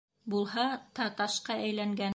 [0.33, 0.65] Булһа
[1.01, 2.09] та ташҡа әйләнгән.